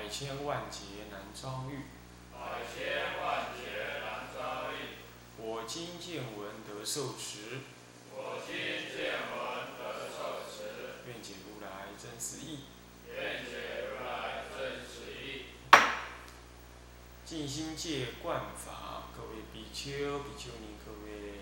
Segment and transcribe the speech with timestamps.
[0.00, 1.84] 百千万劫难遭遇。
[2.32, 4.96] 百千万劫难遭遇。
[5.36, 7.60] 我今见闻得受持，
[8.10, 12.60] 我今见闻得受持，愿解如来真实义。
[13.06, 15.44] 愿解如来真实义。
[17.26, 21.40] 静心戒观法，各位比丘、比丘尼，各位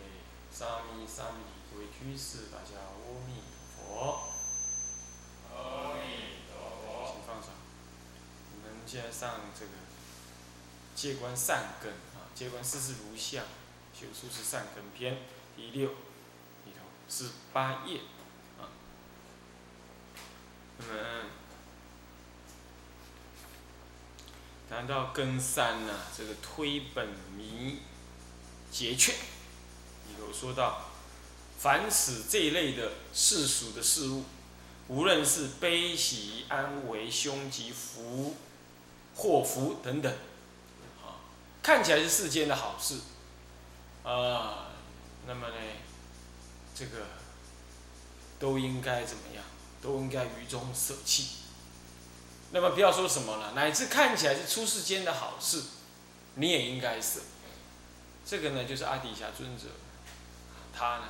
[0.50, 3.40] 沙弥、沙弥尼，各位居士，大家阿弥
[3.76, 5.54] 陀佛。
[5.54, 7.06] 阿弥陀佛。
[7.06, 7.52] 请放上。
[8.50, 9.72] 我们现在上这个
[10.94, 13.44] 戒观善根啊，戒观事事如相，
[13.92, 15.18] 修出是善根篇
[15.54, 15.90] 第六
[16.64, 18.00] 里头是八页
[18.58, 18.72] 啊。
[20.78, 20.92] 那么
[24.70, 27.80] 谈到根三呢、这个推本迷
[28.70, 30.86] 结劝里头说到，
[31.58, 34.24] 凡此这一类的世俗的事物。
[34.88, 38.34] 无论是悲喜安危、凶吉福、
[39.18, 40.10] 祸福等等，
[41.02, 41.18] 啊，
[41.60, 43.00] 看起来是世间的好事，
[44.04, 44.68] 啊，
[45.26, 45.56] 那么呢，
[46.72, 46.98] 这个
[48.38, 49.44] 都应该怎么样？
[49.82, 51.30] 都应该于中舍弃。
[52.52, 55.64] 那么不要说什么了，乃至看起来是出世间的好事，
[56.36, 57.20] 你也应该舍。
[58.24, 59.64] 这个呢，就是阿底峡尊者，
[60.72, 61.04] 他呢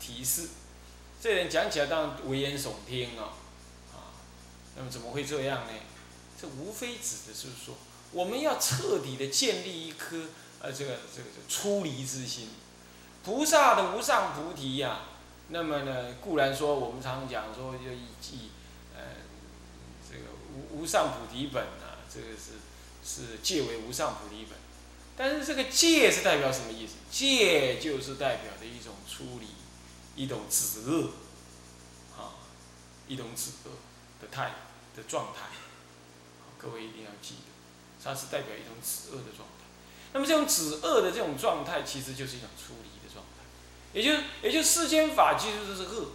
[0.00, 0.48] 提示。
[1.22, 3.30] 这人讲起来当然危言耸听哦，
[3.92, 4.10] 啊，
[4.76, 5.72] 那么怎么会这样呢？
[6.40, 7.74] 这无非指的是说，
[8.12, 10.28] 我们要彻底的建立一颗
[10.60, 12.48] 呃这个这个出离之心，
[13.24, 15.00] 菩萨的无上菩提呀、
[15.48, 18.50] 那么呢，固然说我们常讲说要以以
[18.94, 19.02] 呃
[20.08, 22.58] 这个无无上菩提本啊，这个是
[23.04, 24.58] 是戒为无上菩提本，
[25.16, 26.94] 但是这个戒是代表什么意思？
[27.10, 29.46] 戒就是代表的一种出离。
[30.16, 31.12] 一种止恶，
[32.16, 32.42] 啊，
[33.06, 33.70] 一种止恶
[34.20, 34.52] 的态
[34.96, 35.46] 的状态，
[36.58, 39.64] 各位一定要记得，它是代表一种止恶的状态。
[40.12, 43.44] 那么这种止恶的这种状态，其实就是一种出离的状态，
[43.92, 46.12] 也就是也就世间法其实就是恶，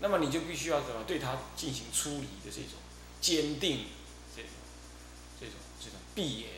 [0.00, 2.80] 那么你就必须要怎么对它进行出离的这种
[3.20, 3.86] 坚定，
[4.34, 4.50] 这种
[5.38, 6.50] 这种这种闭眼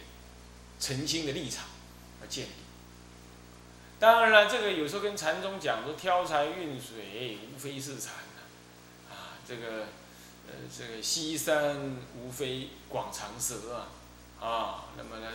[0.78, 1.64] 澄清的立场
[2.20, 2.50] 而建立。
[3.98, 9.86] 当然了，这个有时候跟禅宗讲说挑柴运水，无非是禅呐，啊，这个
[10.48, 13.88] 呃这个西山无非广长舌啊，
[14.40, 15.32] 啊，那么呢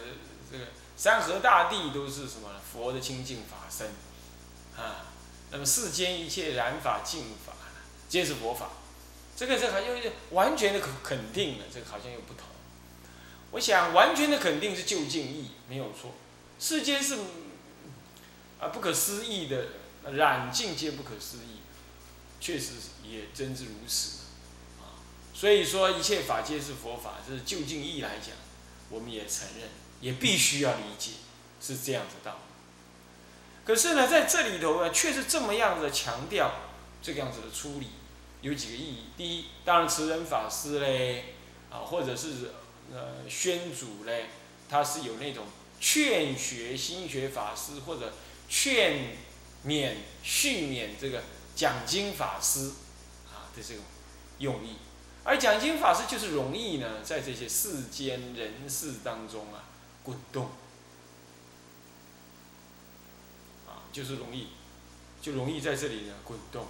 [0.51, 0.65] 这个
[0.97, 3.87] 山河大地都是什么佛的清净法身，
[4.77, 5.07] 啊，
[5.51, 7.53] 那么世间一切染法净法
[8.07, 8.69] 皆是佛法，
[9.35, 9.89] 这个这好像
[10.31, 12.43] 完全的肯肯定了，这个好像又不同。
[13.51, 16.13] 我想完全的肯定是就近义，没有错，
[16.59, 17.17] 世间是。
[18.59, 19.69] 啊，不可思议的
[20.11, 21.61] 染净皆不可思议，
[22.39, 22.73] 确实
[23.03, 24.19] 也真是如此。
[25.41, 28.35] 所以说一切法皆是佛法，这是就近义来讲，
[28.91, 29.67] 我们也承认，
[29.99, 31.13] 也必须要理解，
[31.59, 33.65] 是这样子道理。
[33.65, 36.51] 可是呢，在这里头呢，却是这么样的强调
[37.01, 37.87] 这个样子的处理，
[38.41, 39.05] 有几个意义。
[39.17, 41.33] 第一，当然持人法师嘞，
[41.71, 42.51] 啊，或者是
[42.93, 44.27] 呃宣祖嘞，
[44.69, 45.45] 他是有那种
[45.79, 48.13] 劝学心学法师或者。
[48.53, 49.15] 劝
[49.65, 51.23] 勉、训勉这个
[51.55, 52.71] 讲经法师
[53.29, 53.81] 啊的这种
[54.39, 54.75] 用意，
[55.23, 59.65] 而讲经法师就是容易呢，在这些世间人事当中啊
[60.03, 60.45] 滚动，
[63.67, 64.47] 啊，就是容易，
[65.21, 66.65] 就容易在这里呢滚动，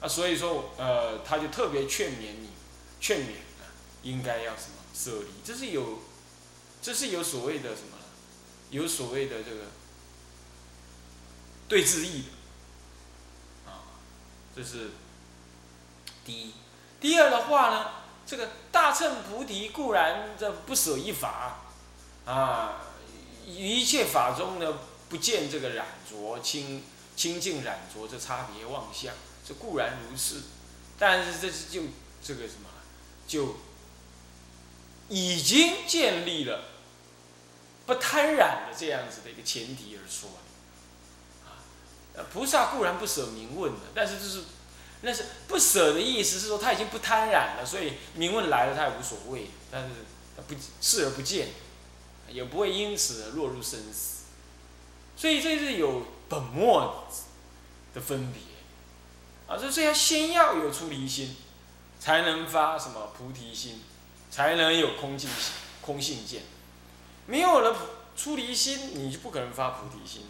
[0.00, 2.48] 啊，所以说呃，他就特别劝勉你，
[3.00, 3.30] 劝勉
[3.62, 3.70] 啊，
[4.02, 6.00] 应该要什么舍离，这是有，
[6.82, 7.96] 这是有所谓的什么，
[8.70, 9.62] 有所谓的这个。
[11.66, 12.24] 对治意
[13.64, 13.80] 的，啊，
[14.54, 14.90] 这是
[16.26, 16.52] 第一。
[17.04, 17.90] 第二的话呢，
[18.26, 21.58] 这个大乘菩提固然这不舍一法，
[22.24, 22.80] 啊，
[23.44, 24.78] 一切法中呢
[25.10, 26.82] 不见这个染浊清
[27.14, 29.12] 清净染浊这差别妄相，
[29.46, 30.44] 这固然如是。
[30.98, 31.82] 但是这是就
[32.22, 32.70] 这个什么，
[33.28, 33.56] 就
[35.10, 36.62] 已经建立了
[37.84, 40.30] 不贪染的这样子的一个前提而说。
[42.32, 44.44] 菩萨固然不舍名问的，但是就是，
[45.04, 49.90] 那是不舍的意思是说他已经不贪染了，所以名问来了他也无所谓，但是
[50.34, 51.48] 他不视而不见，
[52.28, 54.24] 也不会因此而落入生死。
[55.16, 57.04] 所以这是有本末
[57.92, 58.42] 的分别
[59.46, 61.36] 啊，所以要先要有出离心，
[62.00, 63.82] 才能发什么菩提心，
[64.30, 65.30] 才能有空性
[65.80, 66.42] 空性见。
[67.26, 67.76] 没有了
[68.16, 70.22] 出离心，你就不可能发菩提心。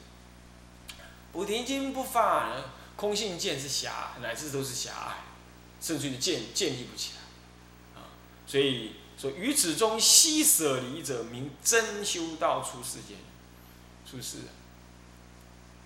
[1.32, 2.50] 菩提心不发，
[2.96, 5.24] 空性见是狭，乃至都是狭隘，
[5.80, 8.06] 甚至于建建立不起来啊。
[8.46, 13.18] 所以说，于此中悉舍离者，名真修道出世间，
[14.08, 14.38] 出世。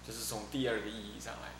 [0.06, 1.54] 这是从第二个意义上来的。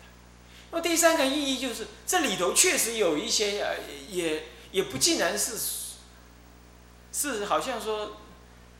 [0.71, 3.75] 那么第三个意义就是，这里头确实有一些呃，
[4.09, 5.55] 也也不尽然是，
[7.13, 8.17] 是好像说，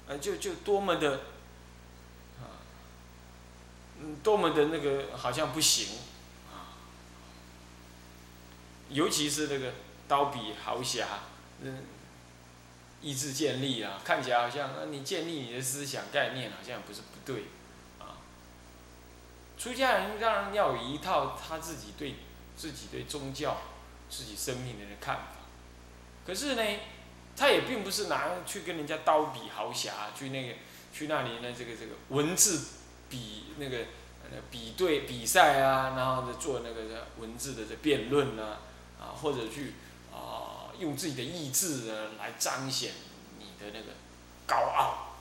[0.08, 1.18] 呃，就就多么的，
[2.40, 2.62] 啊，
[4.00, 5.90] 嗯，多么的那个好像不行，
[8.90, 9.74] 尤其是那个
[10.08, 11.06] 刀笔豪侠，
[11.62, 11.84] 嗯，
[13.02, 17.44] 意志建立啊，看起来好像你建立你的思想概念好像不是不对。
[18.00, 18.18] 啊
[19.58, 22.16] 出家人当然要有一套他自己对
[22.56, 23.58] 自己对宗教、
[24.10, 25.24] 自己生命的看法，
[26.26, 26.64] 可是呢，
[27.36, 30.56] 他也并不是拿去跟人家刀笔豪侠，去那个
[30.94, 32.68] 去那里呢，这个这个文字
[33.10, 33.80] 比那个
[34.50, 38.60] 比对比赛啊，然后做那个文字的这辩论啊，
[39.00, 39.76] 啊或者去
[40.12, 42.94] 啊用自己的意志呢来彰显
[43.38, 43.94] 你的那个
[44.46, 45.16] 高傲，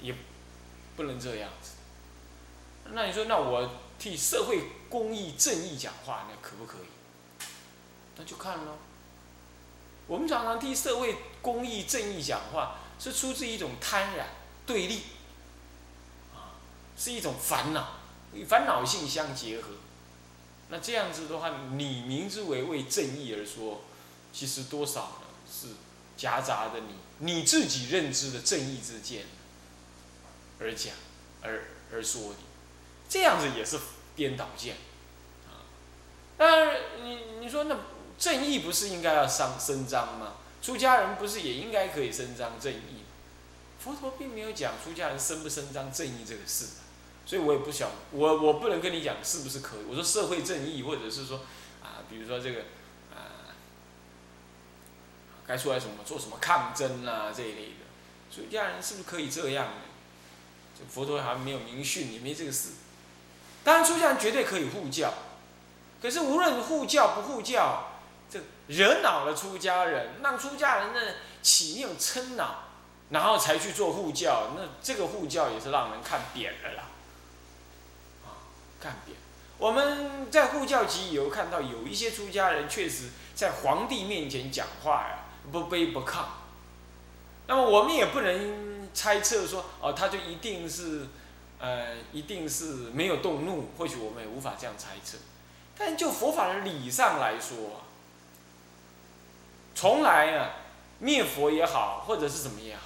[0.00, 0.14] 也
[0.96, 1.72] 不能这样子。
[2.92, 7.46] 那你说，那我替社会公益正义讲话，那可不可以？
[8.16, 8.76] 那就看喽。
[10.06, 14.24] 我们常常替社会公益正义讲话，是出自一种贪婪、
[14.66, 15.00] 对立，
[16.34, 16.60] 啊，
[16.96, 17.94] 是一种烦恼，
[18.34, 19.70] 与烦恼性相结合。
[20.74, 23.82] 那这样子的话，你明之为为正义而说，
[24.32, 25.26] 其实多少呢？
[25.48, 25.68] 是
[26.16, 29.26] 夹杂着你你自己认知的正义之见
[30.58, 30.92] 而讲，
[31.42, 31.62] 而
[31.92, 32.38] 而说的。
[33.08, 33.78] 这样子也是
[34.16, 34.74] 颠倒见，
[35.46, 35.62] 啊，
[36.36, 37.76] 当然你你说那
[38.18, 40.34] 正义不是应该要上伸张吗？
[40.60, 43.04] 出家人不是也应该可以伸张正义？
[43.78, 46.66] 佛陀并没有讲出家人伸不伸张正义这个事，
[47.26, 49.84] 所以我也不想我我不能跟你讲是不是可以。
[49.88, 51.40] 我说社会正义或者是说
[51.82, 52.60] 啊，比如说这个
[53.14, 53.50] 啊，
[55.46, 59.82] 该出来什么做什么抗争啊这一类的，出家人是不是可以这样呢？
[60.76, 62.70] 这佛陀还没有明训，也没这个事。
[63.62, 65.14] 当然，出家人绝对可以护教，
[66.02, 67.92] 可是无论护教不护教，
[68.28, 72.64] 这惹恼了出家人，让出家人呢起念嗔恼，
[73.10, 76.82] 然后才去做护教，那这个护教也是让人看扁了啦，
[78.84, 79.16] 啊，看扁。
[79.58, 86.24] 我们在护教集有看到有一些出家人确实在皇帝面前讲话呀，不卑不亢。
[87.46, 91.06] 那么我们也不能猜测说，哦，他就一定是。
[91.56, 95.16] 呃，一定是没有动怒，或许我们也无法这样猜测。
[95.78, 97.80] 但就佛法的理上来说，
[99.74, 100.50] 从来啊，
[100.98, 102.82] 灭佛也好，或者是怎么也好，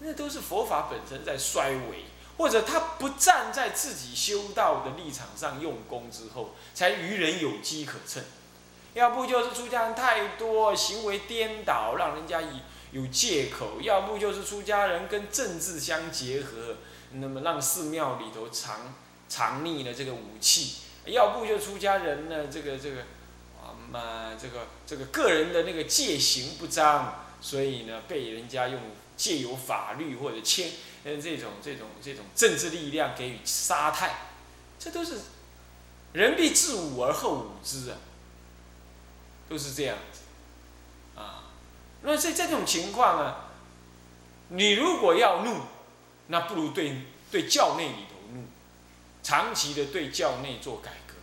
[0.00, 2.06] 那都是佛法本身在衰微，
[2.38, 8.22] 或者他不站在自己修道的立场上用功之后，才于人有机可乘。
[8.94, 12.62] 要不就是出家人太多，行为颠倒，让人家以
[12.92, 16.76] 有借口；要不就是出家人跟政治相结合。
[17.12, 18.94] 那么让寺庙里头藏
[19.28, 20.76] 藏匿了这个武器，
[21.06, 23.00] 要不就出家人呢，这个这个，
[23.62, 28.78] 啊嘛这个这个个人的那个戒行不彰，所以呢被人家用
[29.16, 30.70] 借由法律或者牵
[31.04, 34.28] 呃这种这种这种政治力量给予杀害，
[34.78, 35.20] 这都是
[36.12, 37.96] 人必自侮而后侮之啊，
[39.48, 40.20] 都是这样子，
[41.20, 41.44] 啊，
[42.02, 43.50] 那在这种情况啊，
[44.48, 45.60] 你如果要怒。
[46.30, 48.44] 那不如对对教内里头怒，
[49.22, 51.14] 长期的对教内做改革，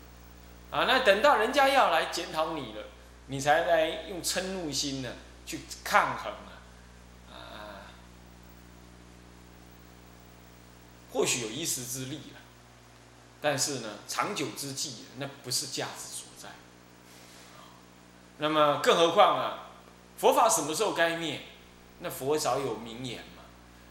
[0.75, 2.85] 啊，那等到人家要来检讨你了，
[3.27, 5.13] 你才来用嗔怒心呢
[5.45, 6.57] 去抗衡啊，
[7.31, 7.85] 啊，
[11.15, 12.39] 或许有一时之力了，
[13.41, 16.49] 但是呢，长久之计那不是价值所在，
[18.39, 19.69] 那么更何况啊，
[20.17, 21.43] 佛法什么时候该灭？
[22.01, 23.43] 那佛早有名言嘛。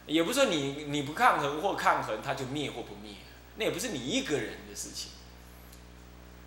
[0.05, 3.15] 也不是说你你不抗衡或抗衡，它就灭或不灭，
[3.55, 5.09] 那也不是你一个人的事情。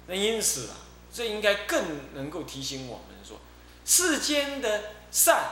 [0.06, 0.76] 那因此啊，
[1.12, 3.40] 这应该更能够提醒我们说，
[3.84, 5.50] 世间的善、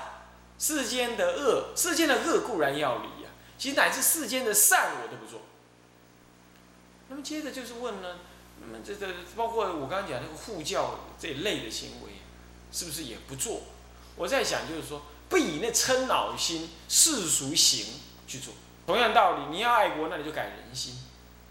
[0.56, 3.15] 世间的恶、世间的恶固然要离啊，
[3.58, 5.42] 其实乃至世间的善我都不做。
[7.08, 8.18] 那么接着就是问呢，
[8.60, 12.12] 那么这个包括我刚刚讲那个护教这一类的行为，
[12.70, 13.62] 是不是也不做？
[14.16, 15.02] 我在想就是说。
[15.28, 17.84] 不以那嗔恼心世俗行
[18.28, 18.54] 去做，
[18.86, 20.96] 同样道理，你要爱国，那你就改人心，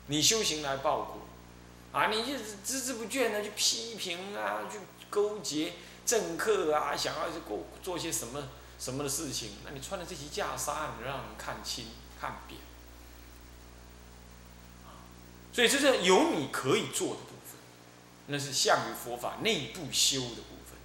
[0.08, 1.28] 你修行来报国，
[1.92, 5.74] 啊，你就是孜孜不倦的去批评啊，去勾结
[6.06, 8.48] 政客啊，想要去过做些什么
[8.80, 11.88] 什么的事情，那你穿的这些袈裟，你让人看清
[12.20, 12.60] 看扁，
[15.54, 17.58] 所以这是有你可以做的部分，
[18.28, 20.78] 那是向于佛法内部修的部分。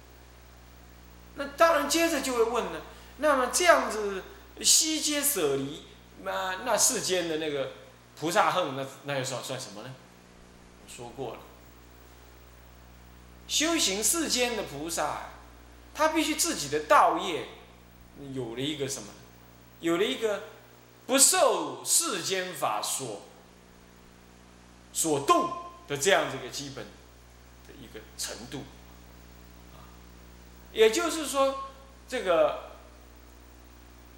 [1.35, 2.81] 那当然，接着就会问了，
[3.17, 4.23] 那么这样子
[4.61, 5.85] 悉皆舍离。
[6.23, 7.71] 那那世间的那个
[8.19, 9.91] 菩萨恨，那那又算算什么呢？
[10.85, 11.39] 我说过了，
[13.47, 15.29] 修行世间的菩萨，
[15.95, 17.47] 他必须自己的道业
[18.33, 19.07] 有了一个什么？
[19.79, 20.43] 有了一个
[21.07, 23.21] 不受世间法所
[24.93, 25.51] 所动
[25.87, 26.85] 的这样子一个基本
[27.67, 28.63] 的一个程度。
[30.71, 31.69] 也就是说，
[32.07, 32.71] 这个。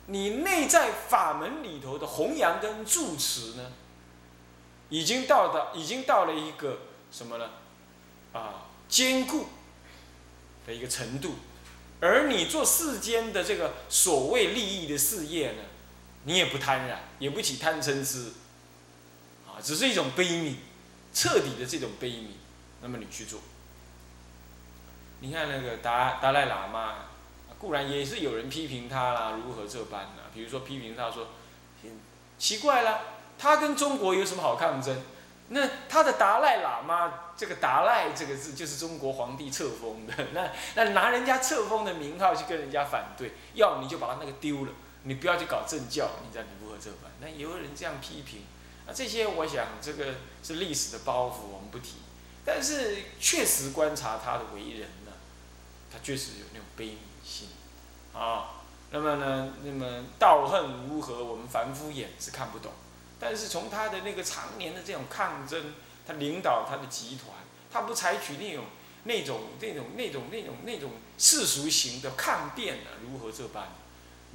[0.05, 3.72] 你内在法门里头的弘扬跟住持呢，
[4.89, 6.79] 已经到达，已经到了一个
[7.10, 7.50] 什么呢？
[8.33, 9.45] 啊，坚固
[10.67, 11.36] 的一个程度。
[12.03, 15.63] 而你做世间的这个所谓利益的事业呢，
[16.25, 18.33] 你也不贪婪，也不起贪嗔痴，
[19.48, 20.55] 啊，只是一种悲悯，
[21.13, 22.27] 彻底的这种悲悯。
[22.81, 23.39] 那么你去做，
[25.22, 26.95] 你看那个达达赖喇嘛。
[27.57, 30.24] 固然也是有人批评他啦，如何这般呢？
[30.33, 31.29] 比如说批评他说，
[32.38, 33.00] 奇怪了，
[33.39, 35.01] 他跟中国有什么好抗争？
[35.50, 44.71] 那他的达赖喇嘛，这个达赖这个字就是中国皇帝册封的，那那拿人家册封的名号去跟人家反对，要你就把他那个丢了，
[45.03, 47.12] 你不要去搞政教，你样你如何这般？
[47.19, 48.43] 那也有人这样批评，
[48.88, 51.95] 那这些我想这个是历史的包袱，我们不提。
[52.45, 55.12] 但是确实观察他的为人呢，
[55.91, 56.97] 他确实有那种悲悯。
[57.25, 57.47] 心，
[58.13, 58.50] 啊，
[58.91, 61.23] 那么呢，那么道恨如何？
[61.23, 62.69] 我们凡夫眼是看不懂，
[63.24, 65.74] 但是从他的那个常年的这种抗争，
[66.06, 67.38] 他领导他的集团，
[67.72, 68.65] 他不采取那种
[69.06, 72.89] 那种那种那种那种那种世俗型的抗辩呢？
[73.01, 73.70] 如何这般？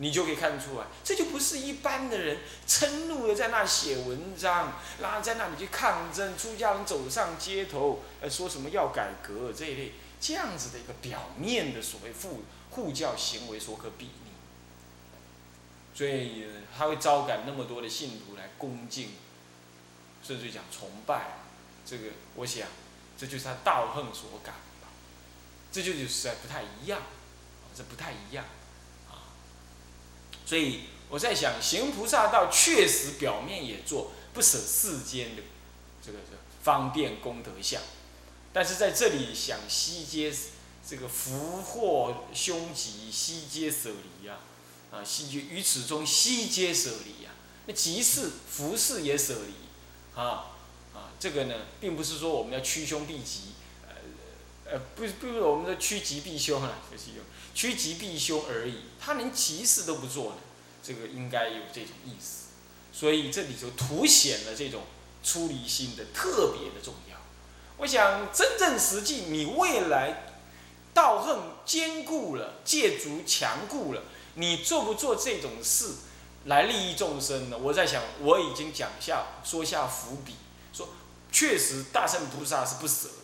[0.00, 12.44] 你就可以看出来，这就不是一般的人嗔怒的在那写文章，然后在那里去抗争，出家人走上街头，呃，说什么要改革这一类这样子的一个表面的所谓护。
[12.70, 14.27] 护教行为所可比拟，
[15.98, 16.44] 所以
[16.76, 19.14] 他会招感那么多的信徒来恭敬，
[20.22, 21.38] 甚至讲崇拜。
[21.84, 22.68] 这个我想，
[23.18, 24.90] 这就是他道恨所感吧。
[25.72, 27.02] 这就就实在不太一样，
[27.76, 28.44] 这不太一样
[29.10, 29.34] 啊。
[30.46, 35.42] 所以我在想，行菩萨道确实表面也做不舍世间的
[36.00, 36.18] 这个
[36.62, 37.82] 方便功德相，
[38.52, 40.32] 但是在这里想西街。
[40.88, 44.38] 这个福祸凶吉悉皆舍离呀，
[44.90, 47.30] 啊，悉于此中悉皆舍离呀。
[47.66, 50.56] 那吉事福事也舍离，啊
[50.94, 53.52] 啊，这个呢，并不是说我们要趋凶避吉，
[53.86, 53.94] 呃
[54.72, 58.78] 呃，不不是我们的趋吉避凶啊，就是用趋吉避凶而已。
[58.98, 60.38] 他连吉事都不做呢，
[60.82, 62.46] 这个应该有这种意思。
[62.90, 64.84] 所以这里就凸显了这种
[65.22, 67.18] 出离心的特别的重要。
[67.76, 70.24] 我想真正实际，你未来。
[70.94, 74.02] 道恨坚固了，戒足强固了，
[74.38, 75.94] 你做不做这种事
[76.44, 77.58] 来利益众生呢？
[77.58, 80.36] 我在想，我已经讲下说下伏笔，
[80.72, 80.88] 说
[81.32, 83.14] 确实大圣菩萨是不舍的，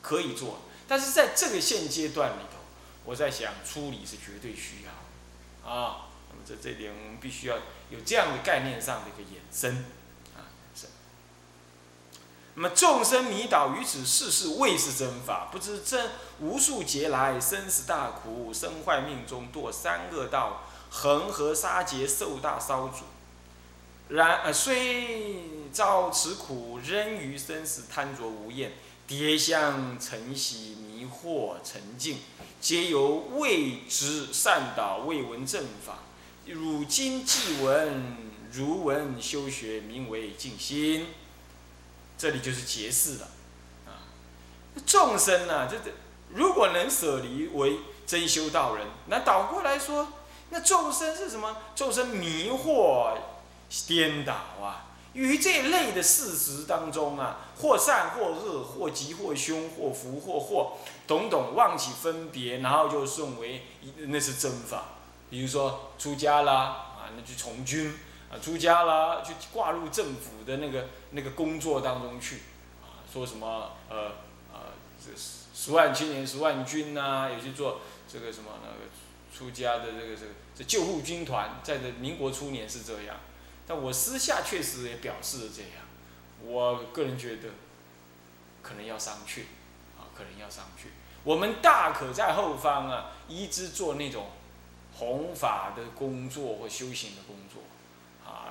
[0.00, 2.58] 可以做，但是在这个现阶段里头，
[3.04, 6.06] 我在想处理是绝对需要啊。
[6.30, 7.56] 那么在这点，我们必须要
[7.90, 9.84] 有这样的概念上的一个衍生。
[12.54, 23.04] 那么众生迷倒于此世事未是真法，不知真无数劫来生死大苦，身坏命中堕三恶道，恒河沙劫受大烧煮。
[24.08, 28.72] 然呃虽遭此苦，仍于生死贪着无厌，
[29.06, 32.18] 跌相晨喜迷惑沉静，
[32.60, 35.98] 皆由未知善导未闻正法。
[36.46, 38.16] 汝今既闻，
[38.52, 41.06] 如闻修学，名为静心。
[42.20, 43.28] 这里就是结释了，
[43.86, 43.96] 啊，
[44.84, 45.90] 众生呢，这这
[46.28, 50.06] 如果能舍离为真修道人，那倒过来说，
[50.50, 51.56] 那众生是什么？
[51.74, 53.16] 众生迷惑
[53.86, 54.84] 颠倒啊，
[55.14, 63.64] 于这类的事实当中啊，或善或恶，或吉或凶，或福或祸，懂懂忘起分别，然后就送为
[64.08, 64.84] 那是真法。
[65.30, 66.52] 比如说出家啦，
[66.98, 67.98] 啊，那就从军。
[68.30, 72.36] 啊，出家啦，去挂入政府的那个那个工作当中去，
[72.82, 74.12] 啊，说什么呃
[74.52, 74.60] 呃，
[75.04, 75.10] 这
[75.52, 78.88] 十万青年十万军呐，也去做这个什么那个
[79.36, 83.16] 出家的这个这个这救护军团，在这民国初年是这样，
[83.66, 85.70] 但我私下确实也表示了这样。
[86.42, 87.48] 我个人觉得，
[88.62, 89.46] 可能要上去，
[89.98, 90.88] 啊，可能要上去。
[91.24, 94.28] 我们大可在后方啊，一直做那种
[94.96, 97.62] 弘法的工作或修行的工作，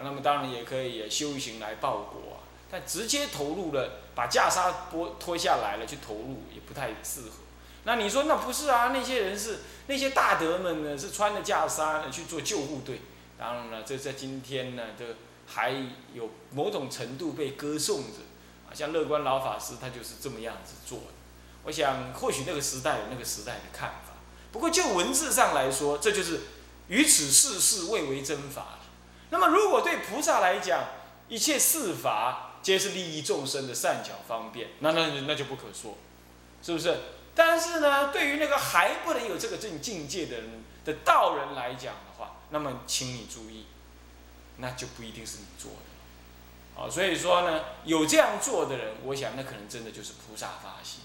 [0.04, 2.40] 那么当然也可以修行来报国啊，
[2.72, 7.30] 但直接投入了，把袈裟剥脱下来了去投入，也不太适合。
[7.86, 8.92] 那你说那不是啊？
[8.94, 13.02] 那些人是那些大德们呢，是穿着袈裟去做救护队。
[13.38, 15.06] 当然了，这在今天呢，这
[15.48, 15.72] 还
[16.14, 18.20] 有某种程度被歌颂着。
[18.70, 21.06] 啊，像乐观老法师他就是这么样子做的。
[21.64, 24.14] 我想或许那个时代有那个时代的看法。
[24.52, 26.42] 不过就文字上来说，这就是
[26.88, 28.79] 于此世事未为真法。
[29.30, 30.86] 那么如果对菩萨来讲，
[31.28, 35.98] 一切事法皆是利益众生的善巧方便，那那那就不可说，
[36.62, 36.98] 是不是？
[37.36, 43.66] 但是呢，对于那个还不能有这个正境界的人的道人来讲的话，那么请你注意，
[44.58, 51.02] 那就不一定是你做的，啊，所以说呢，有这样做的人，我想那可能真的就是菩萨发心。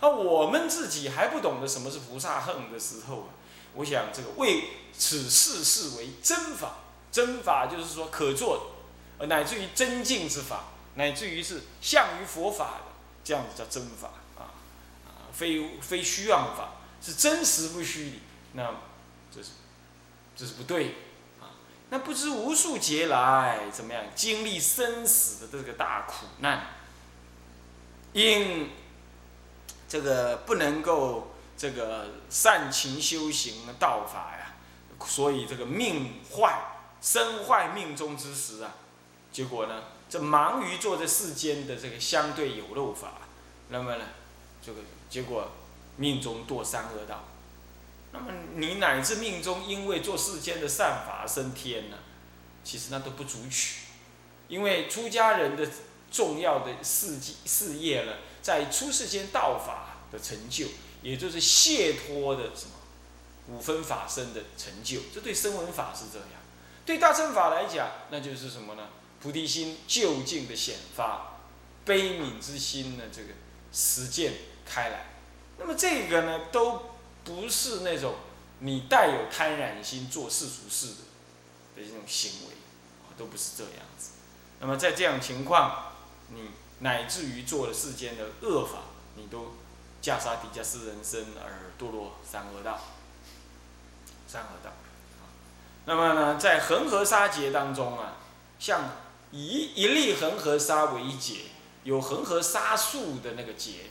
[0.00, 3.28] 而我们自己还不懂得什么是菩萨恨的时候啊，
[3.76, 6.74] 我想这个为此事事为真法，
[7.12, 8.72] 真法就是说可做，
[9.18, 10.64] 呃，乃至于真境之法，
[10.94, 12.92] 乃至于是向于佛法的，
[13.24, 14.54] 这样子叫真法啊
[15.06, 15.30] 啊。
[15.32, 18.16] 非非虚妄法是真实不虚的，
[18.52, 18.74] 那
[19.34, 19.50] 这是
[20.36, 20.94] 这是不对
[21.40, 21.50] 啊！
[21.90, 26.66] 那不知无数劫来怎么样经历生死的这个大苦难，
[28.12, 28.70] 因
[29.88, 34.54] 这个不能够这个善勤修行道法呀，
[35.04, 36.69] 所以这个命坏
[37.02, 38.74] 身坏命中之时啊，
[39.32, 43.22] 结果呢，这忙于做这世间的这个相对有漏法，
[43.68, 44.04] 那么呢，
[44.64, 44.80] 这个。
[45.10, 45.50] 结果
[45.96, 47.24] 命中堕三恶道，
[48.12, 51.96] 那么你乃至命中因为做世间的善法升天呢？
[52.62, 53.86] 其实那都不足取，
[54.46, 55.68] 因为出家人的
[56.12, 60.66] 重要的事迹事业呢，在出世间道法的成就，
[61.02, 62.74] 也就是解脱的什么
[63.48, 65.00] 五分法身的成就。
[65.12, 66.28] 这对声闻法是这样，
[66.90, 68.88] 对大乘法来讲，那就是什么呢？
[69.22, 71.36] 菩提心究竟的显发，
[71.84, 73.04] 悲悯之心呢？
[73.12, 73.28] 这个
[73.72, 74.32] 实践。
[74.66, 75.06] 开来，
[75.58, 76.92] 那么这个呢，都
[77.24, 78.14] 不是那种
[78.60, 82.54] 你带有贪婪心做世俗事的的这种行为，
[83.16, 84.10] 都不是这样子。
[84.60, 85.92] 那么在这样情况，
[86.28, 86.50] 你
[86.80, 88.82] 乃至于做了世间的恶法，
[89.16, 89.54] 你都
[90.00, 92.80] 袈裟底下是人身而堕落三恶道，
[94.28, 94.70] 三恶道。
[95.90, 98.12] 那么呢，在恒河沙劫当中啊，
[98.60, 98.90] 像
[99.32, 101.38] 以一粒恒河沙为劫，
[101.82, 103.90] 有恒河沙数的那个劫。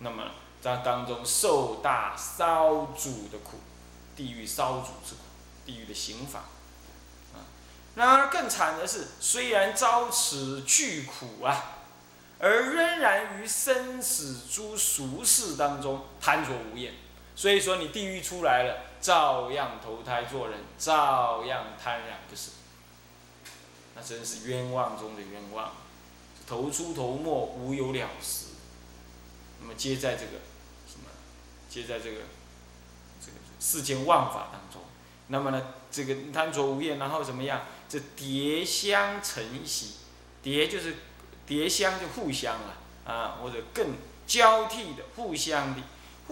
[0.00, 0.24] 那么
[0.60, 3.58] 在当中受大烧煮的苦，
[4.14, 5.20] 地狱烧煮之苦，
[5.64, 6.40] 地狱的刑法，
[7.32, 7.40] 啊，
[7.94, 11.78] 然而更惨的是，虽然遭此巨苦啊，
[12.38, 16.92] 而仍然于生死诸俗世当中贪着无厌。
[17.34, 22.52] 所以说，你地狱出来了，照样投胎做人，照样贪染不舍。
[23.94, 25.72] 那真是冤枉中的冤枉，
[26.46, 28.46] 头出头没，无有了时。
[29.60, 30.32] 那么皆在这个
[30.86, 31.10] 什么，
[31.68, 32.20] 皆在这个
[33.20, 34.82] 这个世间万法当中，
[35.26, 37.62] 那么呢，这个贪着无厌，然后怎么样？
[37.88, 39.96] 这叠相承袭，
[40.42, 40.96] 叠就是
[41.46, 42.72] 叠相就互相啊
[43.04, 43.94] 啊，或者更
[44.26, 45.82] 交替的互相的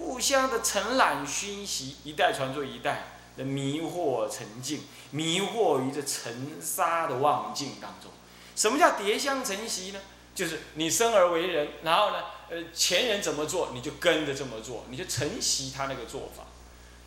[0.00, 3.04] 互相的承揽熏习，一代传作一代
[3.36, 8.10] 的迷惑沉静，迷惑于这尘沙的妄境当中。
[8.56, 10.00] 什么叫叠相承袭呢？
[10.34, 12.16] 就是你生而为人，然后呢？
[12.48, 16.44] 呃，前人怎么做，你就跟着这么做，你就承袭他那个做法。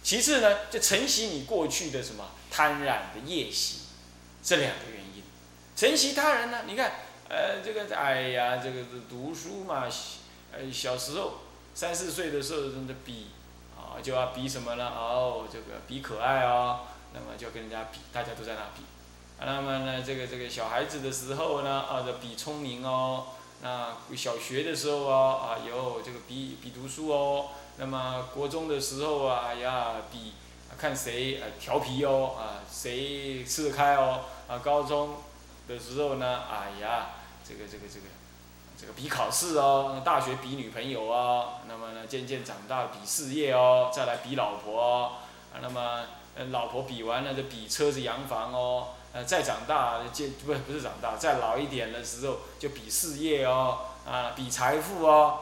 [0.02, 3.80] 其次呢，就承袭你过去的什么贪染的业习，
[4.42, 5.24] 这两个原因。
[5.76, 6.92] 承袭他人呢，你看，
[7.28, 9.86] 呃，这个哎呀，这个读书嘛，
[10.54, 11.40] 呃，小时候
[11.74, 13.28] 三四岁的时候，真的比
[13.76, 14.92] 啊，就要比什么呢？
[14.96, 16.82] 哦，这个比可爱哦，
[17.14, 18.84] 那么就跟人家比，大家都在那比。
[19.40, 23.26] 那么呢，这个这个小孩子的时候呢，啊，就比聪明哦。
[23.62, 27.48] 那小学的时候啊，啊有这个比比读书哦。
[27.78, 30.34] 那么国中的时候啊，哎呀比
[30.78, 34.22] 看谁呃调皮哦，啊谁吃得开哦。
[34.48, 35.16] 啊高中
[35.68, 37.08] 的时候呢，哎呀
[37.48, 38.06] 这个这个这个
[38.84, 40.02] 这个比考试哦。
[40.04, 41.54] 大学比女朋友哦。
[41.70, 45.12] 那么呢渐渐长大比事业哦，再来比老婆哦。
[45.62, 46.02] 那么
[46.52, 48.90] 老婆比完了就比车子洋房哦。
[49.14, 55.38] 呃，再长大，就不不是长大，再老一点的时候就比事业哦，啊，比财富哦，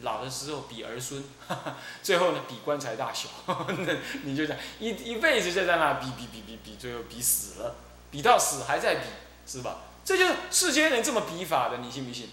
[0.00, 1.22] 老的时候比儿孙，
[2.02, 7.76] 最后呢比棺材大小， 那你就讲一一辈子就在那比比比比比，最后比死了，
[8.10, 9.02] 比到死还在比，
[9.46, 9.76] 是吧？
[10.04, 12.28] 这就是世间人这么比法的，你信不信？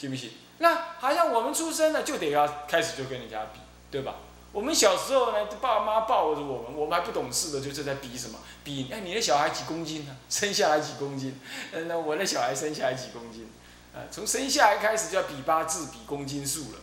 [0.00, 0.32] 信不信？
[0.58, 3.60] 那好像我们出生了就得要开始就跟人家比，
[3.90, 4.14] 对吧？
[4.52, 8.38] 我们小时候呢，爸爸妈抱着我们，我们还不懂事的，就是在比什么？
[8.64, 10.16] 比哎，你的小孩几公斤呢？
[10.30, 11.38] 生下来几公斤？
[11.72, 13.50] 呃，那我的小孩生下来几公斤？
[13.94, 16.78] 啊，从生下来开始就要比八字、比公斤数了，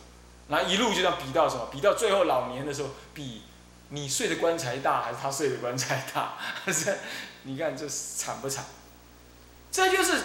[0.48, 1.68] 然后一路就要比到什么？
[1.72, 3.42] 比到最后老年的时候，比
[3.88, 6.36] 你睡的棺材大还是他睡的棺材大？
[6.72, 6.96] 是，
[7.44, 8.64] 你看这惨不惨？
[9.70, 10.22] 这就是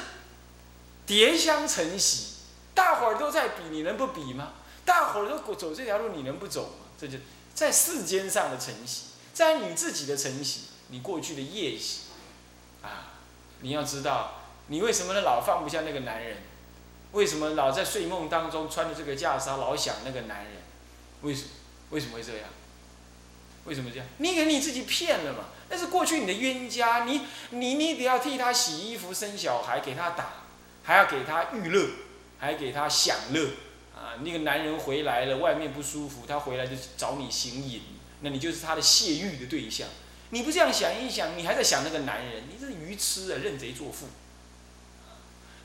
[1.06, 2.33] 叠香成喜，
[2.74, 4.54] 大伙儿都在比，你能不比吗？
[4.86, 6.88] 大伙儿都走这条路，你能不走吗？
[7.00, 7.18] 这就
[7.54, 12.02] 在世间上的晨曦，在你自己的晨曦，你过去的夜袭，
[12.82, 13.14] 啊，
[13.62, 15.14] 你要知道，你为什么？
[15.22, 16.38] 老放不下那个男人？
[17.12, 20.54] 为什么老在睡梦当中穿着这个袈裟，老想那个男人？
[21.22, 21.50] 为什么
[21.92, 22.50] 为什么会这样？
[23.66, 24.06] 为什么这样？
[24.18, 25.46] 你给你自己骗了嘛？
[25.70, 30.30] 那是过去你的冤家，你你你得要替他洗衣服、生小孩，给他打，
[30.84, 31.88] 还要给他娱乐，
[32.40, 33.50] 还给他享乐。
[33.96, 37.82] 啊，那个男人回来了，外面不舒服，他回来就找你行淫，
[38.22, 39.88] 那你就是他的泄欲的对象。
[40.32, 44.08] 你不这样想一想，你还在想那个男人，你这是愚痴啊，认贼作父。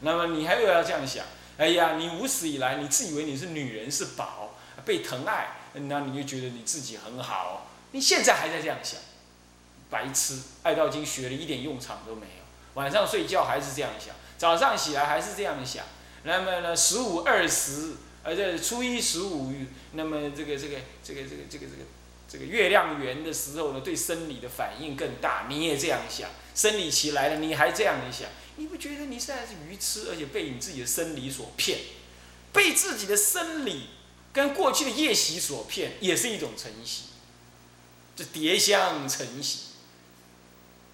[0.01, 1.25] 那么你还又要这样想？
[1.57, 4.55] 哎呀，你无始以来，你自以为你是女人是宝，
[4.85, 7.67] 被疼爱，那你就觉得你自己很好。
[7.91, 9.01] 你现在还在这样想，
[9.91, 10.41] 白痴！
[10.63, 15.85] 爱道经学了一点用场都没有，晚上睡觉还是这样想，早上起来还是这样想。
[16.29, 17.95] 那么呢，十五二十。
[18.25, 19.51] 而这初一十五，
[19.93, 21.83] 那么这个这个这个这个这个这个
[22.29, 25.47] 这个月亮圆的时候呢，对生理的反应更大。
[25.49, 31.79] 你也这样想，生理期来了，你还这样想，你不觉得你现在是愚痴，而且被你自己的生理所骗，
[32.53, 33.87] 被自己的生理
[34.31, 37.05] 跟过去的夜袭所骗，也是一种晨曦，
[38.15, 39.61] 就叠香晨曦，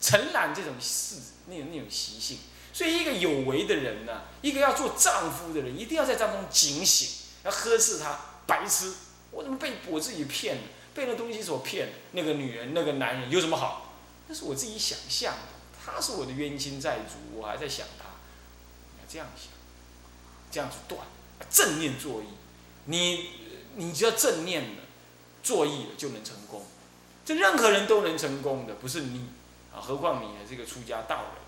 [0.00, 1.16] 承揽这种事
[1.48, 2.38] 那种那种习性。
[2.74, 7.08] 所以，一个有为的人呢，一个要做丈夫的人，一定要在当中警醒，
[7.44, 8.92] 要呵斥他白痴，
[9.30, 10.62] 我怎么被我自己骗了？
[10.92, 11.92] 被那东西所骗了？
[12.10, 13.94] 那个女人，那个男人有什么好？
[14.26, 15.38] 那是我自己想象的，
[15.86, 18.06] 他是我的冤亲债主，我还在想他。
[18.06, 19.52] 要这样想，
[20.50, 21.00] 这样子断，
[21.48, 22.26] 正念作意。
[22.86, 23.30] 你，
[23.76, 24.82] 你只要正念了，
[25.44, 26.66] 作意了就能成功。
[27.24, 29.28] 这任何人都能成功的，不是你
[29.72, 29.78] 啊？
[29.80, 31.43] 何况你这个出家道人。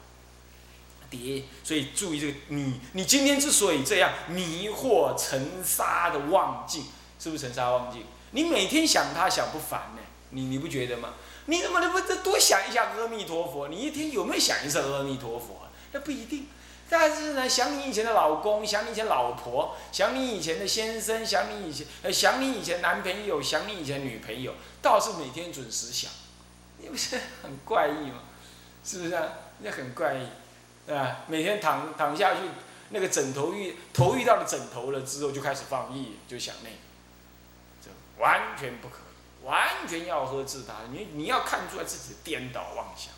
[1.11, 6.85] 叠，所以注意这个你，你今天之所以这样迷惑尘沙的妄境，
[7.19, 8.05] 是不是尘沙妄境？
[8.33, 10.03] 你每天想他想不烦呢？
[10.31, 11.15] 你你不觉得吗？
[11.47, 13.69] 你怎么能不再多想一下阿弥陀佛？
[13.69, 15.69] 你一天有没有想一次阿弥陀佛？
[15.93, 16.49] 那不一定。
[16.89, 26.11] 但是呢，想你以前的老公，想你以前老婆，想你以前的先生，想你以前呃，想你以前男朋友，想你以前女朋友，倒是每天准时想，
[26.79, 28.23] 你不是很怪异吗？
[28.85, 29.29] 是不是啊？
[29.61, 30.27] 那很怪异。
[30.89, 32.43] 啊，每天躺躺下去，
[32.91, 36.77] 那个枕头遇头遇到了枕头了之后，就开始放逸，就想那个，
[37.83, 40.75] 这完全不可以，完全要喝自他。
[40.93, 43.13] 你你要看出来自己的颠倒妄想，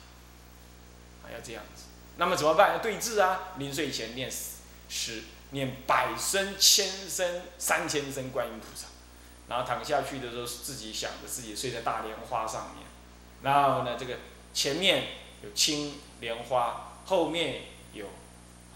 [1.23, 1.83] 还要这样子。
[2.17, 2.73] 那么怎么办？
[2.73, 3.51] 要对峙啊！
[3.59, 4.33] 临睡前念
[4.89, 8.87] 十，念百声、千声、三千声观音菩萨，
[9.47, 12.87] 然后躺下去的时候，自己想着自己睡在大莲花上面，
[13.43, 14.17] 然后呢，这个
[14.55, 15.09] 前面
[15.43, 16.87] 有青莲花。
[17.09, 17.63] 后面
[17.95, 18.05] 有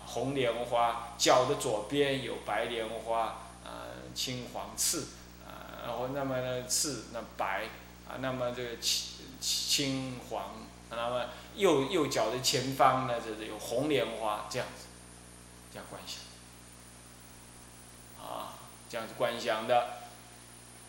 [0.07, 3.71] 红莲花，脚的左边有白莲花，呃，
[4.15, 5.01] 青黄赤，
[5.47, 7.65] 啊，然后那么呢赤那白，
[8.09, 10.55] 啊，那么这个青青黄，
[10.89, 14.87] 那么右右脚的前方呢就是有红莲花，这样子，
[15.71, 16.19] 这样观想，
[18.27, 18.55] 啊，
[18.89, 19.89] 这样子观想的，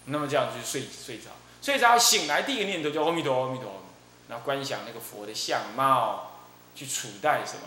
[0.06, 3.84] 那么这样子就睡睡着，睡着醒来第一个念头叫阿弥陀阿弥陀，
[4.29, 6.29] 那观想那个佛的相貌。
[6.75, 7.62] 去取代什么？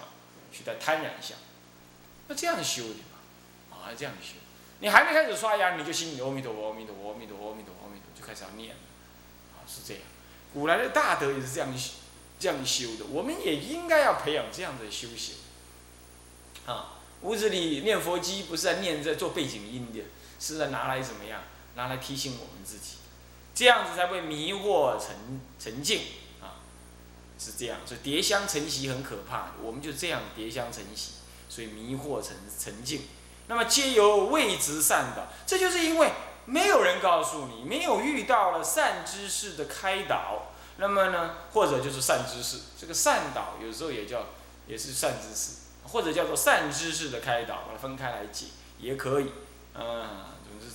[0.52, 1.36] 取代贪婪相，
[2.28, 3.76] 那这样修的嘛？
[3.76, 4.34] 啊，这样修。
[4.80, 8.80] 你还没开始刷牙，你就心里阿弥陀佛，阿弥陀佛，阿弥陀佛，阿弥陀佛，阿弥陀，就开始要念了。
[9.54, 10.02] 啊，是这样。
[10.54, 11.68] 古来的大德也是这样
[12.38, 13.04] 这样修的。
[13.06, 15.36] 我们也应该要培养这样的修行。
[16.64, 20.04] 啊，屋子里念佛机不是在念在做背景音的，
[20.40, 21.42] 是在拿来怎么样？
[21.74, 22.96] 拿来提醒我们自己，
[23.54, 26.00] 这样子才会迷惑沉沉静。
[27.38, 29.52] 是这样，所以叠香成习很可怕。
[29.62, 31.12] 我们就这样叠香成习，
[31.48, 33.02] 所以迷惑成沉静。
[33.48, 36.10] 那么皆由未知善导，这就是因为
[36.46, 40.52] 没有人告诉你，没有遇到了善知识的开导。
[40.78, 44.26] 那么呢，或者就是善知识，这个善导有时候也叫
[44.66, 48.46] 也是善知识，或者叫做善知识的开导，把它分开来解
[48.78, 49.32] 也可以。
[49.74, 50.06] 嗯，
[50.44, 50.74] 总之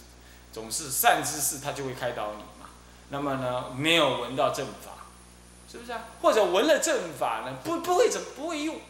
[0.52, 2.70] 总是善知识他就会开导你嘛。
[3.10, 5.01] 那么呢，没有闻到正法。
[5.72, 6.04] 是不是啊？
[6.22, 7.58] 或者闻了正法呢？
[7.64, 8.82] 不不会怎不会用，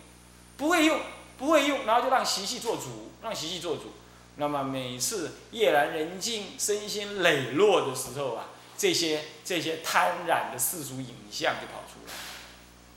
[0.58, 1.00] 不会用，
[1.38, 3.92] 不会用，然后就让习气做主，让习气做主。
[4.38, 12.14] 那么每次夜阑人静、身心磊落的时候啊，这些这些贪染的世俗影像就跑出来，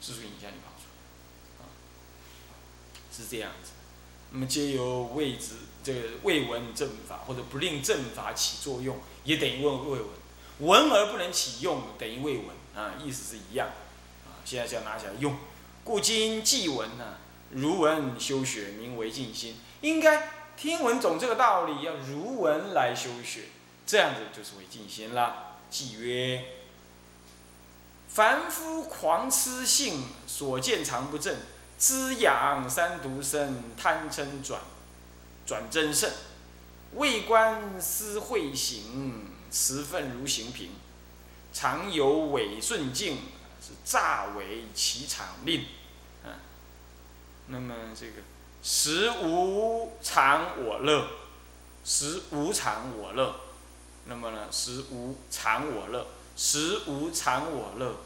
[0.01, 0.87] 世俗影像就跑出
[1.59, 1.69] 来，啊，
[3.15, 3.73] 是这样子。
[4.31, 10.09] 那么皆由未知这个未闻正法，或者不令正法起作用，也等于问未闻。
[10.61, 13.69] 闻而不能起用，等于未闻啊，意思是一样。
[14.27, 15.37] 啊，现在就要拿起来用。
[15.85, 17.17] 故今既闻呢，
[17.51, 19.57] 如闻修学，名为静心。
[19.81, 23.45] 应该听闻总这个道理，要如闻来修学，
[23.87, 25.57] 这样子就是为静心了。
[25.71, 26.45] 即曰：
[28.09, 31.37] 凡夫狂痴性，所见常不正，
[31.79, 34.61] 滋养三毒生，贪嗔转，
[35.47, 36.11] 转真胜，
[36.95, 39.33] 未观思会行。
[39.55, 40.71] 持分如行平，
[41.55, 43.17] 常有违顺境，
[43.63, 45.65] 是诈为其场令。
[46.25, 46.37] 啊，
[47.47, 48.15] 那么这个
[48.63, 51.09] 时无常我乐，
[51.85, 53.37] 时无常我乐。
[54.07, 57.97] 那么呢，时无常我乐，时无常我乐，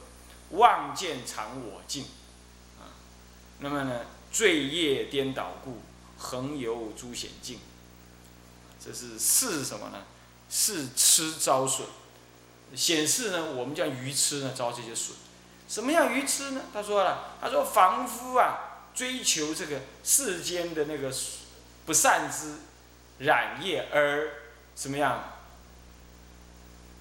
[0.50, 2.04] 望见常我净。
[2.78, 2.94] 啊，
[3.60, 5.80] 那么呢，罪业颠倒故，
[6.18, 7.58] 恒有诸险境。
[8.80, 10.04] 这是是什么呢？
[10.48, 11.86] 是吃遭损，
[12.74, 15.16] 显示呢，我们叫愚痴呢遭这些损。
[15.68, 16.62] 什么样愚痴呢？
[16.72, 21.12] 他说了，他说凡夫啊，追求这个世间的那个
[21.84, 22.54] 不善之
[23.18, 24.30] 染业而
[24.74, 25.34] 什么样，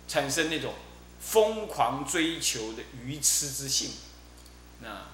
[0.07, 0.73] 产生那种
[1.19, 3.91] 疯狂追求的愚痴之性，
[4.81, 5.05] 那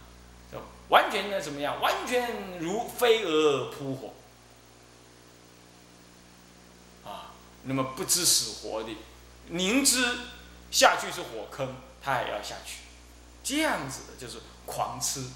[0.89, 1.79] 完全的怎么样？
[1.81, 4.13] 完全如飞蛾扑火
[7.09, 7.31] 啊。
[7.63, 8.89] 那么不知死活的，
[9.47, 10.17] 明知
[10.73, 12.79] 下去是火坑，他也要下去，
[13.43, 15.29] 这样子的就是狂吃，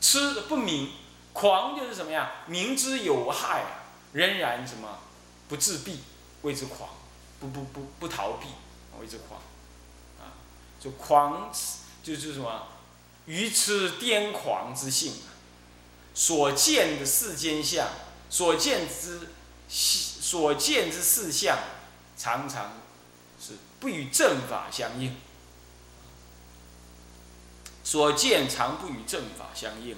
[0.00, 0.92] 吃不明，
[1.32, 2.44] 狂就是什么呀？
[2.46, 3.64] 明知有害，
[4.12, 4.98] 仍然什么
[5.48, 6.00] 不自闭，
[6.42, 6.90] 谓之狂，
[7.40, 8.48] 不不不不逃避，
[9.00, 9.40] 谓之狂，
[10.20, 10.36] 啊，
[10.78, 12.68] 就狂吃就是什么
[13.24, 15.32] 愚痴癫狂之性啊，
[16.14, 17.88] 所见的世间相，
[18.28, 19.30] 所见之。
[19.68, 21.58] 所见之事相，
[22.16, 22.74] 常常
[23.80, 25.14] 不与正法相应。
[27.84, 29.96] 所见常不与正法相应。